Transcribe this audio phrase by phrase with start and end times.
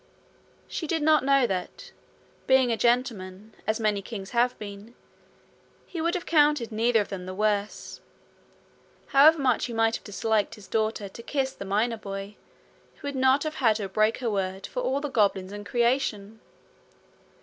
[0.67, 1.91] She did not know that,
[2.47, 4.95] being a gentleman, as many kings have been,
[5.85, 8.01] he would have counted neither of them the worse.
[9.09, 12.35] However much he might have disliked his daughter to kiss the miner boy,
[12.95, 16.39] he would not have had her break her word for all the goblins in creation.